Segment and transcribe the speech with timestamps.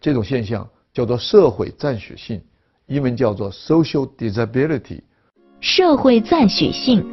[0.00, 2.40] 这种现象叫做社会赞许性，
[2.86, 5.00] 英文叫做 social desirability。
[5.60, 7.04] 社会赞许性，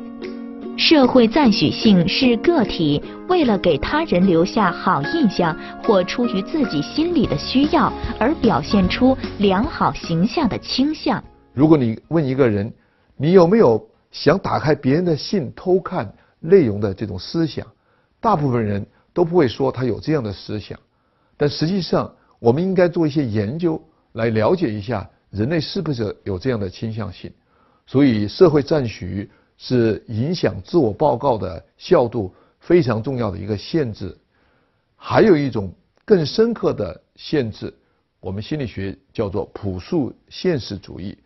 [0.78, 11.24] 社会赞许性是个体为了给他人留下好印象，或出于自己心里的需要而表现出良好形象的倾向。
[11.54, 12.72] 如果你问一个人，
[13.18, 17.66] 你有没有想打开别人的信偷看内容的这种思想，
[18.22, 20.78] 大部分人都不会说他有这样的思想。
[21.36, 22.14] 但实际上，
[22.46, 23.82] 我们应该做一些研究
[24.14, 27.32] 来了解一下人类是不是有这样的倾向性。
[27.88, 29.28] 所以，社会赞许
[29.58, 34.16] 是影响自我报告的效度非常重要的一个限制。
[34.96, 35.74] 还有一种
[36.06, 37.74] 更深刻的限制，
[38.20, 41.18] 我们心理学叫做朴素现实主义。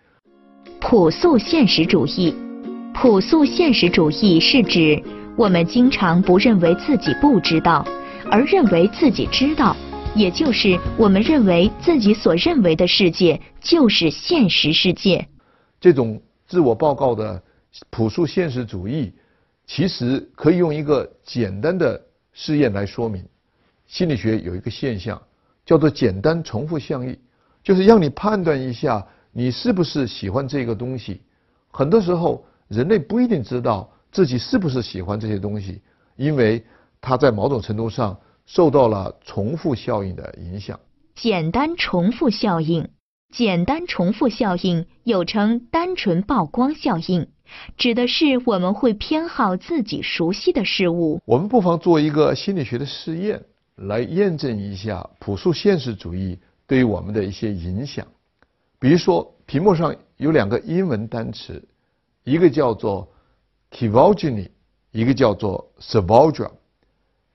[0.79, 2.33] 朴素现实主义，
[2.93, 5.03] 朴素现实主义是指
[5.37, 7.85] 我们经常不认为自己不知道，
[8.31, 9.75] 而认为自己知道，
[10.15, 15.27] 也就是我们认为自己所认为的世界就是现实世界。
[15.79, 16.21] 这种。
[16.49, 17.39] 自我报告的
[17.91, 19.13] 朴素现实主义，
[19.67, 23.23] 其实可以用一个简单的试验来说明。
[23.85, 25.21] 心理学有一个现象
[25.63, 27.15] 叫做简单重复效应，
[27.61, 31.21] 就是让你判断一下你是不是喜欢这个东西。
[31.69, 35.83] 很多时候，人类不一定知道自己是不是喜欢这些东西，
[36.15, 36.65] 因为
[36.99, 38.17] 它在某种程度上
[38.49, 40.79] 受到了重复效应的影响。
[41.13, 42.89] 简单重复效应。
[43.31, 47.27] 简单重复效应又称单纯曝光效应，
[47.77, 51.21] 指的是我们会偏好自己熟悉的事物。
[51.25, 53.43] 我们不妨做一个心理学的试验，
[53.75, 58.07] 来验证一下朴素现实主义对于我们的一些影响。
[58.79, 61.63] 比如说，屏幕上有两个英文单词，
[62.23, 63.07] 一个叫做
[63.69, 64.49] k i v o g i n y
[64.91, 66.51] 一个叫做 s a v a g e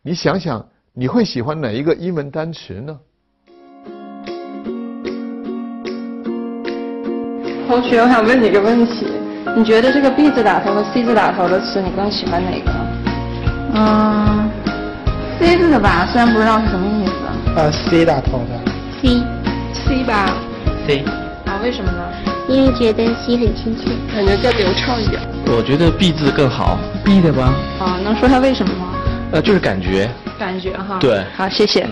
[0.02, 2.97] 你想想，你会喜欢哪一个英文单词呢？
[7.66, 9.06] 同学，我想问你一个问题，
[9.56, 12.71] 你觉得这个 B 字打头和 C 字打头的词，你更喜欢哪个？
[13.75, 14.49] 嗯
[15.41, 17.12] ，C 字的吧，虽然不知道是什么意思。
[17.56, 18.72] 呃，C 打头的。
[19.03, 20.32] C，C 吧。
[20.87, 21.05] C。
[21.47, 22.09] 啊，为什么呢？
[22.49, 25.21] 因为觉得 C 很亲切，感觉更流畅一点。
[25.49, 27.53] 我觉得 B 字更好，B 的吧。
[27.81, 28.93] 啊，能说下为什么吗？
[29.32, 30.09] 呃，就是感觉。
[30.38, 30.98] 感觉哈。
[30.98, 31.24] 对。
[31.32, 31.88] 好，谢谢。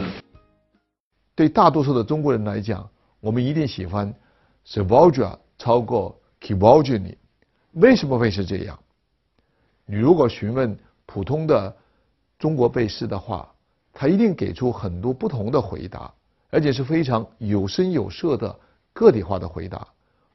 [1.35, 2.89] 对大多数的中国人来讲，
[3.21, 4.13] 我们一定喜欢
[4.65, 7.19] s v a g a 超过 k i v o g e n y
[7.73, 8.79] 为什么会是这样？
[9.87, 10.77] 你如果询问
[11.07, 11.75] 普通的
[12.39, 13.49] 中国背诗的话，
[13.93, 16.13] 他一定给出很多不同的回答，
[16.51, 18.55] 而且是非常有声有色的
[18.93, 19.87] 个体化的回答。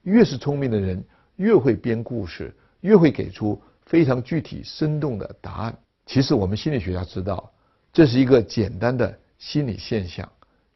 [0.03, 1.03] 越是聪明的人，
[1.35, 5.78] 越会编故事，越会给出非常具体生动的答案。
[6.06, 7.51] 其实我们心理学家知道，
[7.97, 10.31] 这是一个简单的心理现象，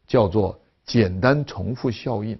[0.07, 2.35] 叫做简单重复效应。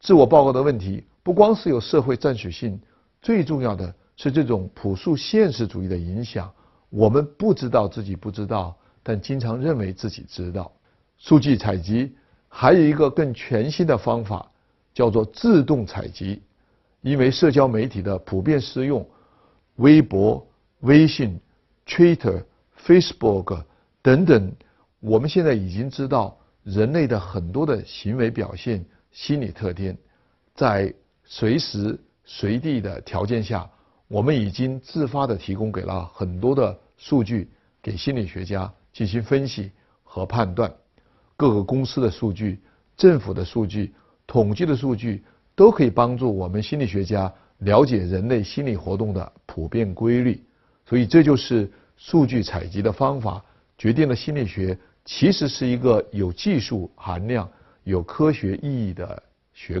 [0.00, 1.04] 自我报告的问题。
[1.22, 2.80] 不光是有社会赞许性，
[3.20, 6.50] 最重要的是这种朴素现实主义的影响。
[6.88, 10.72] 我们不知道自己不知道，但经常认为自己知道。
[11.18, 12.16] 数据采集
[12.48, 14.50] 还有一个更全新的方法，
[14.94, 16.40] 叫做自动采集。
[17.02, 19.06] 因为社交媒体的普遍适用，
[19.76, 20.42] 微博、
[20.80, 21.38] 微信、
[21.86, 22.42] Twitter、
[22.82, 23.62] Facebook
[24.02, 24.52] 等等，
[24.98, 29.96] 我们现在已经知道人类的很多的行为表现、心理特点，
[30.54, 30.92] 在
[31.24, 33.70] 随时随地的条件下，
[34.08, 37.48] 我们已经自发的提供给了很多的数据
[37.80, 39.70] 给心理学家进行分析
[40.02, 40.72] 和判断。
[41.36, 42.60] 各个公司的数据、
[42.96, 43.94] 政府的数据、
[44.26, 45.24] 统计的数据，
[45.54, 50.44] 都可以帮助我们心理学家了解人类心理活动的普遍规律。
[50.86, 53.44] 所以，这就是数据采集的方法
[53.82, 57.50] 决定了心理学其实是一个有技术含量、
[57.82, 59.20] 有科学意义的
[59.52, 59.80] 学